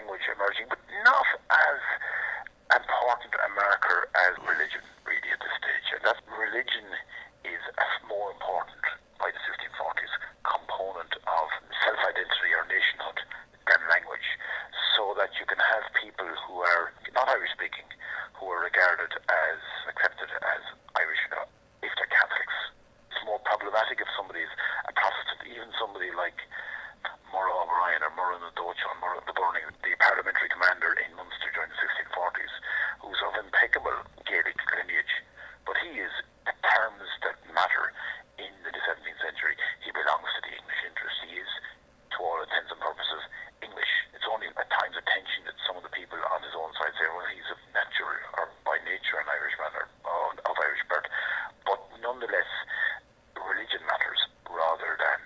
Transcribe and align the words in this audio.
language 0.00 0.24
emerging, 0.32 0.64
but 0.72 0.80
not 1.04 1.28
as 1.52 1.80
important 2.72 3.36
a 3.36 3.50
marker 3.52 4.08
as 4.16 4.32
religion, 4.48 4.80
really, 5.04 5.28
at 5.28 5.40
this 5.44 5.52
stage. 5.60 5.86
And 5.92 6.00
that 6.08 6.16
religion 6.24 6.88
is 7.44 7.60
a 7.76 7.86
more 8.08 8.32
important 8.32 8.80
by 9.20 9.28
the 9.28 9.40
1640s 9.44 10.14
component 10.48 11.12
of 11.20 11.46
self-identity 11.84 12.50
or 12.56 12.64
nationhood 12.72 13.20
than 13.68 13.80
language, 13.92 14.24
so 14.96 15.12
that 15.20 15.36
you 15.36 15.44
can 15.44 15.60
have 15.60 15.84
people 16.00 16.32
who 16.48 16.64
are 16.64 16.96
not 17.12 17.28
Irish 17.28 17.52
speaking, 17.52 17.84
who 18.40 18.48
are 18.48 18.64
regarded 18.64 19.12
as 19.28 19.60
accepted 19.84 20.32
as 20.32 20.62
Irish 20.96 21.20
if 21.84 21.92
they're 22.00 22.08
Catholics. 22.08 22.56
It's 23.12 23.20
more 23.28 23.40
problematic 23.44 24.00
if 24.00 24.08
somebody 24.16 24.40
is 24.48 24.54
a 24.88 24.92
Protestant, 24.96 25.44
even 25.44 25.68
somebody 25.76 26.08
like 26.16 26.40
Murrogh 27.30 27.62
O'Brien 27.62 28.02
or 28.02 28.10
Murrogh 28.18 28.42
na 28.42 28.50
Dóite 28.58 28.82
or 28.90 28.96
Murrogh 28.98 29.22
the 29.24 29.36
Burning, 29.38 29.64
the 29.86 29.94
parliamentary 30.02 30.50
commander 30.50 30.98
in 30.98 31.14
Munster 31.14 31.48
during 31.54 31.70
the 31.70 31.78
1640s, 31.78 32.54
who's 33.06 33.22
of 33.22 33.38
impeccable 33.38 33.94
Gaelic 34.26 34.58
lineage. 34.74 35.14
But 35.62 35.78
he 35.78 36.02
is, 36.02 36.10
the 36.42 36.52
terms 36.58 37.06
that 37.22 37.38
matter 37.54 37.94
in 38.42 38.50
the 38.66 38.74
17th 38.74 39.20
century, 39.22 39.54
he 39.86 39.94
belongs 39.94 40.26
to 40.26 40.40
the 40.42 40.58
English 40.58 40.82
interest. 40.82 41.16
He 41.22 41.38
is, 41.38 41.50
to 42.12 42.18
all 42.18 42.42
intents 42.42 42.74
and 42.74 42.82
purposes, 42.82 43.22
English. 43.62 43.92
It's 44.10 44.26
only 44.26 44.50
at 44.50 44.68
times 44.74 44.98
of 44.98 45.06
tension 45.06 45.46
that 45.46 45.56
some 45.64 45.78
of 45.78 45.86
the 45.86 45.94
people 45.94 46.18
on 46.34 46.42
his 46.42 46.56
own 46.58 46.74
side 46.76 46.92
say, 46.98 47.06
well, 47.14 47.30
he's 47.30 47.46
of 47.54 47.62
natural 47.72 48.10
or 48.36 48.50
by 48.66 48.82
nature 48.82 49.22
an 49.22 49.30
Irishman 49.30 49.70
or 50.02 50.34
of 50.50 50.56
Irish 50.58 50.82
birth. 50.90 51.06
But 51.62 51.78
nonetheless, 52.02 52.50
religion 53.38 53.86
matters 53.86 54.20
rather 54.50 54.98
than 54.98 55.20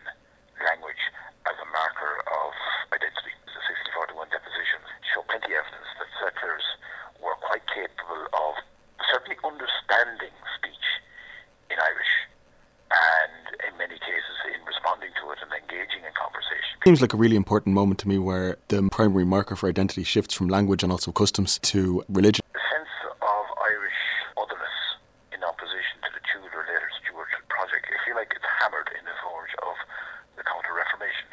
language 0.60 1.00
as 1.46 1.56
a 1.60 1.68
marker 1.70 2.14
of 2.24 2.50
identity. 2.90 3.34
The 3.46 3.60
1641 4.16 4.32
depositions 4.32 4.86
show 5.12 5.22
plenty 5.28 5.52
of 5.54 5.62
evidence 5.62 5.90
that 6.00 6.10
settlers 6.18 6.66
were 7.20 7.36
quite 7.44 7.64
capable 7.70 8.24
of 8.32 8.52
certainly 9.12 9.36
understanding 9.44 10.34
speech 10.56 10.88
in 11.68 11.76
Irish 11.78 12.14
and 12.90 13.44
in 13.68 13.72
many 13.76 13.98
cases 14.00 14.36
in 14.56 14.60
responding 14.64 15.12
to 15.20 15.30
it 15.36 15.38
and 15.44 15.52
engaging 15.52 16.06
in 16.06 16.14
conversation. 16.16 16.73
Seems 16.84 17.00
like 17.00 17.16
a 17.16 17.16
really 17.16 17.40
important 17.40 17.72
moment 17.72 17.96
to 18.04 18.08
me 18.12 18.20
where 18.20 18.60
the 18.68 18.84
primary 18.92 19.24
marker 19.24 19.56
for 19.56 19.72
identity 19.72 20.04
shifts 20.04 20.36
from 20.36 20.52
language 20.52 20.84
and 20.84 20.92
also 20.92 21.16
customs 21.16 21.56
to 21.72 22.04
religion. 22.12 22.44
The 22.52 22.60
sense 22.60 22.92
of 23.08 23.44
Irish 23.72 24.00
otherness 24.36 24.76
in 25.32 25.40
opposition 25.40 25.96
to 26.04 26.12
the 26.12 26.20
Tudor 26.28 26.60
later 26.68 26.92
Stuart 27.00 27.32
project, 27.48 27.88
I 27.88 27.96
feel 28.04 28.20
like 28.20 28.36
it's 28.36 28.44
hammered 28.60 28.92
in 28.92 29.00
the 29.00 29.16
forge 29.24 29.56
of 29.64 29.80
the 30.36 30.44
Counter 30.44 30.76
Reformation. 30.76 31.24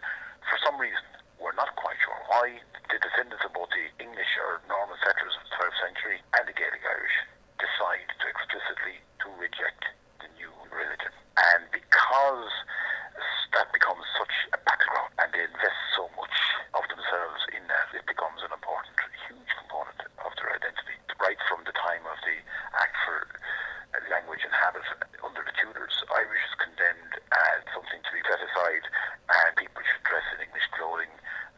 For 0.48 0.56
some 0.64 0.80
reason, 0.80 1.04
we're 1.36 1.60
not 1.60 1.76
quite 1.76 2.00
sure 2.00 2.16
why 2.32 2.56
the 2.88 3.04
descendants 3.04 3.44
of 3.44 3.52
both 3.52 3.76
the 3.76 3.92
English 4.00 4.32
or 4.40 4.64
Norman 4.72 4.96
settlers 5.04 5.36
of 5.36 5.44
the 5.52 5.54
12th 5.60 5.80
century 5.84 6.24
and 6.40 6.48
the 6.48 6.56
Gaelic 6.56 6.80
Irish 6.80 7.18
decide 7.60 8.08
to 8.08 8.26
explicitly 8.32 9.04
to 9.20 9.28
reject 9.36 9.84
the 10.24 10.32
new 10.40 10.56
religion. 10.72 11.12
And 11.36 11.68
because 11.76 12.48
that 13.52 13.68
becomes 13.76 14.04
such 14.16 14.32
a 14.56 14.60
battleground 14.64 15.12
and 15.20 15.28
they 15.36 15.44
invest 15.44 15.80
so 15.96 16.08
much 16.16 16.36
of 16.72 16.88
themselves 16.88 17.42
in 17.52 17.64
that, 17.68 17.92
it 17.92 18.08
becomes 18.08 18.40
an 18.48 18.52
important, 18.56 18.96
huge 19.28 19.52
component 19.60 20.00
of 20.24 20.32
their 20.40 20.56
identity. 20.56 20.96
Right 21.20 21.38
from 21.52 21.62
the 21.68 21.76
time 21.76 22.02
of 22.08 22.18
the 22.24 22.38
Act 22.80 22.96
for 23.06 23.28
Language 24.08 24.42
and 24.48 24.56
Habit 24.56 24.88
under 25.22 25.44
the 25.44 25.54
Tudors, 25.60 25.94
Irish 26.16 26.44
is 26.48 26.56
condemned 26.64 27.14
as 27.32 27.60
something 27.76 28.00
to 28.02 28.12
be 28.16 28.24
set 28.24 28.40
aside 28.40 28.84
and 29.30 29.52
people 29.60 29.84
should 29.84 30.04
dress 30.08 30.26
in 30.32 30.48
English 30.48 30.66
clothing, 30.74 31.12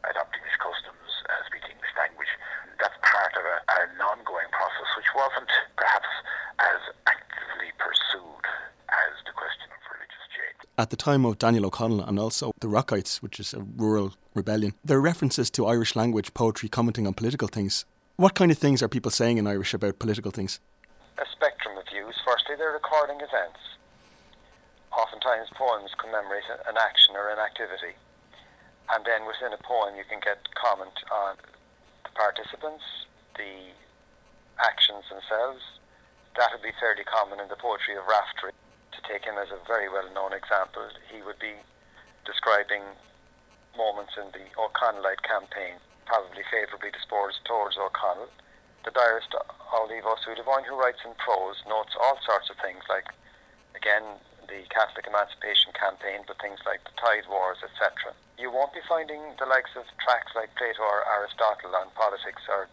adopt 0.09 0.33
English 0.33 0.57
customs, 0.57 1.09
uh, 1.29 1.41
speak 1.45 1.63
English 1.69 1.93
language. 1.93 2.33
That's 2.81 2.97
part 3.05 3.37
of 3.37 3.45
a, 3.45 3.57
an 3.85 4.01
ongoing 4.01 4.49
process 4.49 4.89
which 4.97 5.09
wasn't 5.13 5.53
perhaps 5.77 6.09
as 6.57 6.81
actively 7.05 7.69
pursued 7.77 8.45
as 8.89 9.13
the 9.29 9.33
question 9.37 9.69
of 9.69 9.81
religious 9.93 10.25
change. 10.33 10.62
At 10.75 10.89
the 10.89 10.97
time 10.97 11.23
of 11.23 11.37
Daniel 11.37 11.67
O'Connell 11.67 12.01
and 12.01 12.17
also 12.17 12.51
the 12.59 12.67
Rockites, 12.67 13.21
which 13.21 13.39
is 13.39 13.53
a 13.53 13.61
rural 13.61 14.17
rebellion, 14.33 14.73
there 14.83 14.97
are 14.97 15.01
references 15.01 15.51
to 15.51 15.67
Irish 15.67 15.95
language, 15.95 16.33
poetry, 16.33 16.67
commenting 16.67 17.05
on 17.05 17.13
political 17.13 17.47
things. 17.47 17.85
What 18.17 18.33
kind 18.33 18.49
of 18.49 18.57
things 18.57 18.81
are 18.81 18.89
people 18.89 19.11
saying 19.11 19.37
in 19.37 19.45
Irish 19.45 19.75
about 19.75 19.99
political 19.99 20.31
things? 20.31 20.59
A 21.21 21.29
spectrum 21.31 21.77
of 21.77 21.85
views. 21.85 22.17
Firstly, 22.25 22.55
they're 22.57 22.73
recording 22.73 23.17
events. 23.17 23.61
Oftentimes, 24.97 25.53
poems 25.53 25.91
commemorate 26.01 26.49
an 26.67 26.73
action 26.75 27.13
or 27.13 27.29
an 27.29 27.37
activity. 27.37 27.93
And 28.89 29.05
then 29.05 29.27
within 29.29 29.53
a 29.53 29.61
poem, 29.61 29.93
you 29.95 30.05
can 30.09 30.21
get 30.25 30.41
comment 30.57 30.97
on 31.13 31.37
the 32.01 32.09
participants, 32.17 32.83
the 33.37 33.69
actions 34.57 35.05
themselves. 35.05 35.61
That 36.35 36.49
would 36.51 36.65
be 36.65 36.73
fairly 36.81 37.03
common 37.05 37.39
in 37.39 37.47
the 37.47 37.61
poetry 37.61 37.93
of 37.93 38.09
Raftery. 38.09 38.57
Take 39.07 39.25
him 39.25 39.35
as 39.37 39.51
a 39.51 39.59
very 39.67 39.89
well 39.89 40.07
known 40.13 40.33
example, 40.33 40.87
he 41.11 41.21
would 41.21 41.39
be 41.39 41.53
describing 42.25 42.83
moments 43.75 44.13
in 44.17 44.31
the 44.31 44.45
O'Connellite 44.55 45.23
campaign, 45.23 45.75
probably 46.05 46.43
favourably 46.49 46.91
disposed 46.91 47.43
towards 47.45 47.77
O'Connell. 47.77 48.29
The 48.85 48.91
diarist 48.91 49.33
Amhlaoibh 49.33 50.05
O'Sullivan, 50.05 50.63
who 50.63 50.79
writes 50.79 51.03
in 51.05 51.15
prose, 51.15 51.57
notes 51.67 51.95
all 51.99 52.19
sorts 52.25 52.49
of 52.49 52.57
things 52.61 52.83
like, 52.89 53.07
again, 53.75 54.03
the 54.47 54.63
Catholic 54.69 55.07
Emancipation 55.07 55.71
Campaign, 55.73 56.23
but 56.27 56.39
things 56.39 56.59
like 56.65 56.83
the 56.83 56.95
Tithe 56.99 57.27
Wars, 57.29 57.63
etc. 57.63 58.13
You 58.37 58.51
won't 58.51 58.73
be 58.73 58.83
finding 58.87 59.21
the 59.39 59.47
likes 59.47 59.71
of 59.75 59.87
tracks 60.03 60.35
like 60.35 60.53
Plato 60.55 60.83
or 60.83 61.07
Aristotle 61.07 61.75
on 61.75 61.89
politics 61.95 62.43
or 62.49 62.67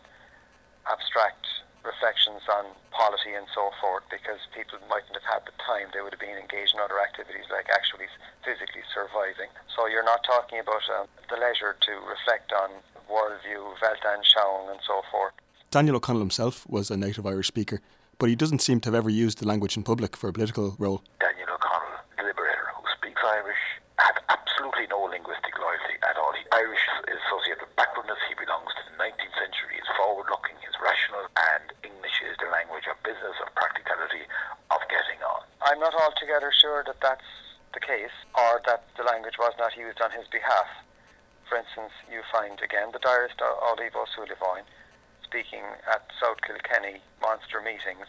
abstract 0.90 1.46
reflections 1.84 2.42
on 2.50 2.64
polity 2.90 3.32
and 3.32 3.46
so 3.54 3.70
forth 3.80 4.04
because 4.10 4.40
people 4.52 4.78
mightn't 4.88 5.14
have 5.16 5.26
had 5.26 5.42
the 5.46 5.54
time. 5.62 5.88
They 5.92 6.00
would 6.00 6.12
have 6.12 6.20
been 6.20 6.36
engaged 6.36 6.74
in 6.74 6.80
other 6.80 7.00
activities 7.00 7.48
like 7.50 7.68
actually 7.72 8.06
physically 8.44 8.84
surviving. 8.92 9.48
So 9.74 9.86
you're 9.86 10.04
not 10.04 10.24
talking 10.24 10.60
about 10.60 10.84
um, 10.92 11.06
the 11.28 11.36
leisure 11.36 11.76
to 11.76 11.92
reflect 12.04 12.52
on 12.52 12.70
worldview, 13.10 13.74
Weltanschauung 13.80 14.70
and 14.70 14.80
so 14.86 15.02
forth. 15.10 15.34
Daniel 15.70 15.96
O'Connell 15.96 16.20
himself 16.20 16.68
was 16.68 16.90
a 16.90 16.96
native 16.96 17.26
Irish 17.26 17.46
speaker, 17.46 17.80
but 18.18 18.28
he 18.28 18.36
doesn't 18.36 18.60
seem 18.60 18.80
to 18.80 18.88
have 18.88 18.94
ever 18.94 19.10
used 19.10 19.38
the 19.38 19.46
language 19.46 19.76
in 19.76 19.82
public 19.82 20.16
for 20.16 20.28
a 20.28 20.32
political 20.32 20.74
role. 20.78 21.02
Daniel 21.22 21.46
O'Connell, 21.54 22.02
the 22.18 22.24
liberator 22.26 22.68
who 22.74 22.82
speaks 22.98 23.22
Irish, 23.22 23.62
had 23.98 24.18
absolutely 24.28 24.86
no 24.90 25.06
linguistic 25.06 25.54
loyalty 25.56 25.96
at 26.02 26.18
all. 26.18 26.32
He, 26.34 26.42
Irish 26.52 26.82
is 27.06 27.18
associated 27.26 27.64
with 27.64 27.76
backwardness. 27.76 28.18
He 28.26 28.34
belongs 28.34 28.74
to 28.76 28.82
the 28.90 28.96
19th 28.98 29.36
century. 29.38 29.78
He's 29.78 29.90
forward-looking. 29.94 30.58
He's 30.58 30.74
rational, 30.82 31.24
and 31.54 31.70
English 31.86 32.18
is 32.26 32.34
the 32.42 32.50
language 32.50 32.90
of 32.90 32.98
business, 33.06 33.38
of 33.38 33.48
practicality, 33.54 34.26
of 34.74 34.80
getting 34.90 35.22
on. 35.22 35.46
I'm 35.62 35.78
not 35.78 35.89
altogether 36.00 36.50
sure 36.50 36.82
that 36.86 37.00
that's 37.00 37.28
the 37.74 37.80
case, 37.80 38.14
or 38.34 38.60
that 38.66 38.84
the 38.96 39.04
language 39.04 39.38
was 39.38 39.52
not 39.58 39.76
used 39.76 40.00
on 40.00 40.10
his 40.10 40.26
behalf. 40.32 40.66
For 41.48 41.58
instance, 41.58 41.92
you 42.10 42.22
find 42.32 42.58
again 42.62 42.90
the 42.92 42.98
diarist 42.98 43.38
Amhlaoibh 43.38 43.94
O'Sullivan 43.94 44.64
speaking 45.22 45.62
at 45.86 46.02
South 46.18 46.42
Kilkenny 46.42 46.98
monster 47.22 47.60
meetings 47.60 48.06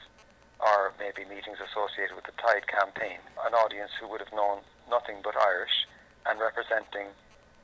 or 0.62 0.94
maybe 0.97 1.25
meetings 1.25 1.57
associated 1.57 2.16
with 2.16 2.25
the 2.25 2.38
Tithe 2.38 2.69
campaign, 2.69 3.18
an 3.46 3.53
audience 3.53 3.91
who 4.00 4.07
would 4.07 4.22
have 4.22 4.34
known 4.34 4.62
nothing 4.90 5.18
but 5.24 5.35
Irish 5.35 5.90
and 6.25 6.40
representing 6.40 7.09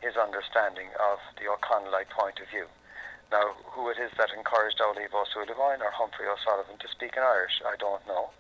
his 0.02 0.18
understanding 0.18 0.90
of 0.98 1.22
the 1.38 1.46
O'Connellite 1.50 2.10
point 2.10 2.42
of 2.42 2.50
view. 2.50 2.66
Now, 3.32 3.54
who 3.70 3.90
it 3.90 3.98
is 4.02 4.12
that 4.18 4.34
encouraged 4.34 4.82
Amhlaoibh 4.82 5.14
O'Sullivan 5.14 5.82
or 5.82 5.94
Humphrey 5.94 6.26
O'Sullivan 6.26 6.78
to 6.82 6.88
speak 6.90 7.14
in 7.18 7.24
Irish, 7.24 7.62
I 7.66 7.78
don't 7.78 8.06
know. 8.08 8.34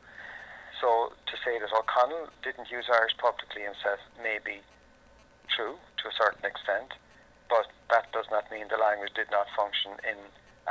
So 0.81 1.13
to 1.25 1.35
say 1.43 1.57
that 1.59 1.73
O'Connell 1.73 2.29
didn't 2.43 2.69
use 2.69 2.85
Irish 2.91 3.17
publicly 3.17 3.63
himself 3.63 3.99
may 4.21 4.37
be 4.43 4.61
true 5.49 5.75
to 5.75 6.03
a 6.07 6.13
certain 6.13 6.45
extent, 6.45 6.93
but 7.49 7.65
that 7.89 8.11
does 8.13 8.25
not 8.29 8.49
mean 8.51 8.67
the 8.69 8.77
language 8.77 9.11
did 9.15 9.31
not 9.31 9.47
function 9.55 9.97
in 10.05 10.17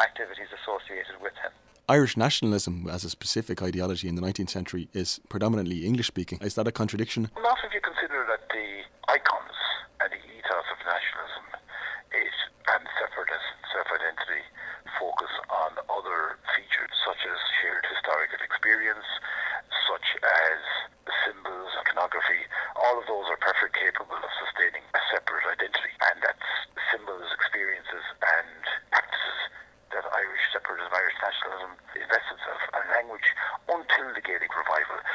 activities 0.00 0.49
associated 0.55 1.20
with 1.20 1.35
him. 1.43 1.50
Irish 1.88 2.17
nationalism 2.17 2.88
as 2.91 3.05
a 3.05 3.11
specific 3.11 3.62
ideology 3.62 4.08
in 4.08 4.17
the 4.17 4.23
19th 4.23 4.50
century 4.50 4.88
is 4.93 5.20
predominantly 5.29 5.87
English 5.87 6.09
speaking. 6.09 6.38
Is 6.43 6.55
that 6.56 6.67
a 6.67 6.73
contradiction? 6.73 7.31
Not 7.38 7.59
if 7.64 7.73
you 7.73 7.81
consider 7.81 8.26
that 8.26 8.43
the 8.50 8.67
icon 9.12 9.45
Gaelic 34.37 34.55
revival. 34.55 35.06